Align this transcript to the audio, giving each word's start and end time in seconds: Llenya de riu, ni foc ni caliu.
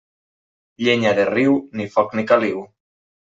Llenya 0.87 1.11
de 1.19 1.25
riu, 1.29 1.53
ni 1.81 1.85
foc 1.97 2.17
ni 2.21 2.25
caliu. 2.33 2.63